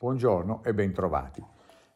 [0.00, 1.42] Buongiorno e bentrovati.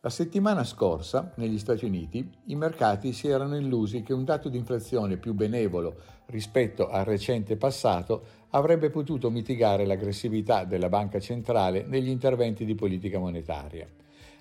[0.01, 4.59] La settimana scorsa, negli Stati Uniti, i mercati si erano illusi che un dato di
[4.59, 5.95] inflazione più benevolo
[6.27, 13.21] rispetto al recente passato avrebbe potuto mitigare l'aggressività della banca centrale negli interventi di politica
[13.21, 13.87] monetaria.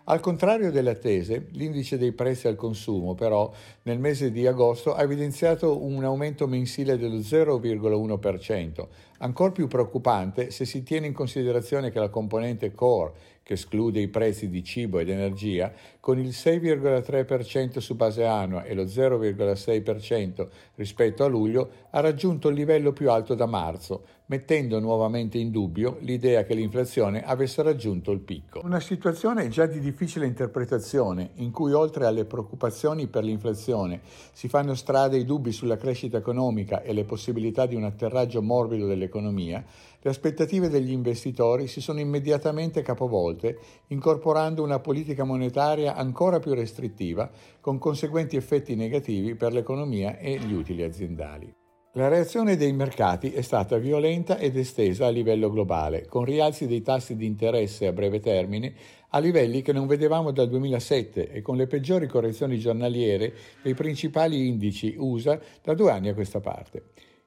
[0.05, 3.51] Al contrario delle attese, l'indice dei prezzi al consumo però
[3.83, 8.87] nel mese di agosto ha evidenziato un aumento mensile dello 0,1%,
[9.19, 13.13] ancora più preoccupante se si tiene in considerazione che la componente core,
[13.51, 18.73] che esclude i prezzi di cibo ed energia, con il 6,3% su base annua e
[18.73, 25.37] lo 0,6% rispetto a luglio, ha raggiunto il livello più alto da marzo, mettendo nuovamente
[25.37, 28.61] in dubbio l'idea che l'inflazione avesse raggiunto il picco.
[28.63, 33.99] Una situazione già di difficile interpretazione, in cui oltre alle preoccupazioni per l'inflazione
[34.31, 38.87] si fanno strada i dubbi sulla crescita economica e le possibilità di un atterraggio morbido
[38.87, 39.61] dell'economia,
[40.03, 43.57] le aspettative degli investitori si sono immediatamente capovolte,
[43.87, 50.53] incorporando una politica monetaria ancora più restrittiva, con conseguenti effetti negativi per l'economia e gli
[50.53, 51.53] utili aziendali.
[51.95, 56.81] La reazione dei mercati è stata violenta ed estesa a livello globale, con rialzi dei
[56.81, 58.73] tassi di interesse a breve termine
[59.09, 64.47] a livelli che non vedevamo dal 2007 e con le peggiori correzioni giornaliere dei principali
[64.47, 66.83] indici USA da due anni a questa parte.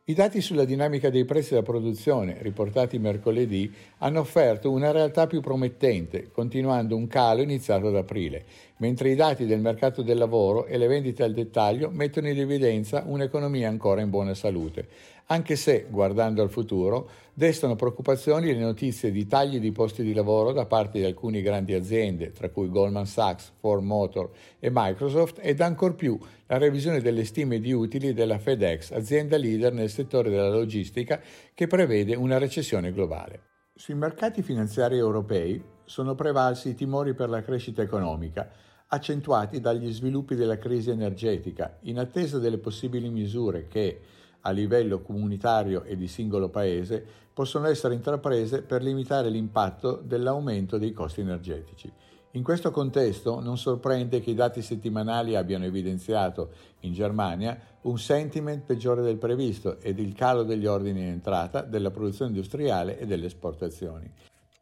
[0.07, 5.41] I dati sulla dinamica dei prezzi della produzione, riportati mercoledì, hanno offerto una realtà più
[5.41, 8.45] promettente, continuando un calo iniziato ad aprile,
[8.77, 13.03] mentre i dati del mercato del lavoro e le vendite al dettaglio mettono in evidenza
[13.07, 14.89] un'economia ancora in buona salute,
[15.27, 20.53] anche se, guardando al futuro, destano preoccupazioni le notizie di tagli di posti di lavoro
[20.53, 25.61] da parte di alcune grandi aziende, tra cui Goldman Sachs, Ford Motor e Microsoft, ed
[25.61, 30.51] ancor più la revisione delle stime di utili della FedEx, azienda leader nel settore della
[30.51, 31.21] logistica,
[31.55, 33.41] che prevede una recessione globale.
[33.75, 38.49] Sui mercati finanziari europei sono prevalsi i timori per la crescita economica,
[38.87, 44.01] accentuati dagli sviluppi della crisi energetica, in attesa delle possibili misure che,
[44.47, 50.93] a livello comunitario e di singolo paese possono essere intraprese per limitare l'impatto dell'aumento dei
[50.93, 51.93] costi energetici.
[52.33, 56.51] In questo contesto non sorprende che i dati settimanali abbiano evidenziato
[56.81, 61.93] in Germania un sentiment peggiore del previsto ed il calo degli ordini in entrata, della
[61.93, 64.11] produzione industriale e delle esportazioni.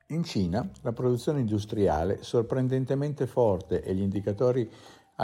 [0.08, 4.70] In Cina la produzione industriale, sorprendentemente forte e gli indicatori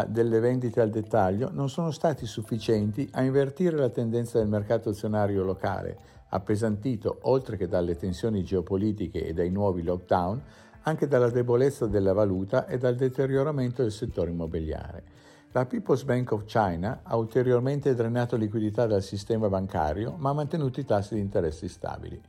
[0.06, 5.43] delle vendite al dettaglio non sono stati sufficienti a invertire la tendenza del mercato azionario
[5.43, 10.43] locale, appesantito, oltre che dalle tensioni geopolitiche e dai nuovi lockdown,
[10.82, 15.04] anche dalla debolezza della valuta e dal deterioramento del settore immobiliare.
[15.53, 20.78] La People's Bank of China ha ulteriormente drenato liquidità dal sistema bancario, ma ha mantenuto
[20.78, 22.20] i tassi di interessi stabili.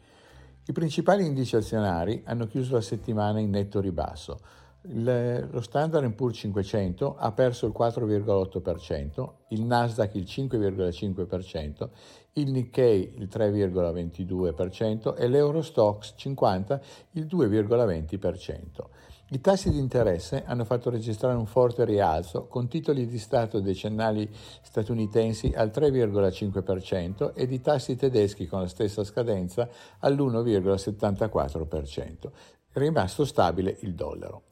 [0.66, 4.40] I principali indici azionari hanno chiuso la settimana in netto ribasso,
[4.82, 11.90] lo Standard Poor's 500 ha perso il 4,8%, il Nasdaq il 5,5%,
[12.34, 16.82] il Nikkei il 3,22% e l'Eurostox 50
[17.12, 18.66] il 2,20%.
[19.32, 24.28] I tassi di interesse hanno fatto registrare un forte rialzo con titoli di Stato decennali
[24.62, 29.70] statunitensi al 3,5% ed i tassi tedeschi con la stessa scadenza
[30.00, 32.32] all'1,74%.
[32.74, 34.44] Rimasto stabile il dollaro.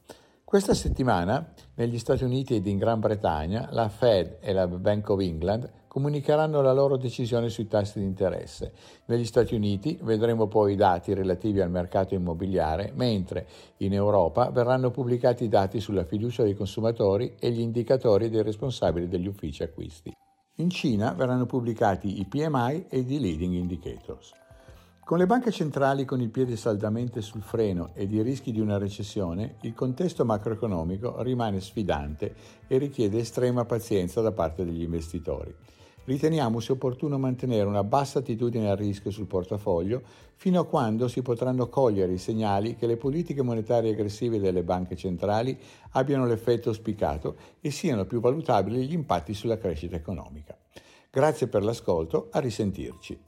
[0.42, 5.20] Questa settimana negli Stati Uniti ed in Gran Bretagna la Fed e la Bank of
[5.20, 8.72] England comunicheranno la loro decisione sui tassi di interesse.
[9.04, 13.46] Negli Stati Uniti vedremo poi i dati relativi al mercato immobiliare, mentre
[13.78, 19.06] in Europa verranno pubblicati i dati sulla fiducia dei consumatori e gli indicatori dei responsabili
[19.06, 20.12] degli uffici acquisti.
[20.56, 24.32] In Cina verranno pubblicati i PMI e i leading indicators.
[25.08, 28.76] Con le banche centrali con il piede saldamente sul freno ed i rischi di una
[28.76, 32.34] recessione, il contesto macroeconomico rimane sfidante
[32.66, 35.54] e richiede estrema pazienza da parte degli investitori.
[36.04, 40.02] Riteniamo sia opportuno mantenere una bassa attitudine al rischio sul portafoglio
[40.34, 44.94] fino a quando si potranno cogliere i segnali che le politiche monetarie aggressive delle banche
[44.94, 45.58] centrali
[45.92, 50.54] abbiano l'effetto auspicato e siano più valutabili gli impatti sulla crescita economica.
[51.10, 53.27] Grazie per l'ascolto, a risentirci.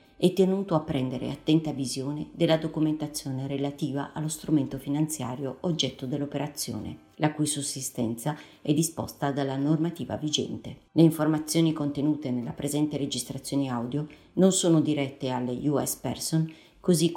[0.21, 7.33] è tenuto a prendere attenta visione della documentazione relativa allo strumento finanziario oggetto dell'operazione, la
[7.33, 10.81] cui sussistenza è disposta dalla normativa vigente.
[10.91, 16.47] Le informazioni contenute nella presente registrazione audio non sono dirette alle US person,
[16.79, 17.09] così